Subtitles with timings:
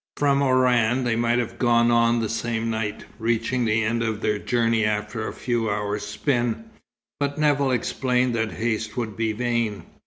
[0.17, 4.39] From Oran they might have gone on the same night, reaching the end of their
[4.39, 6.63] journey after a few hours' spin,
[7.19, 9.83] but Nevill explained that haste would be vain.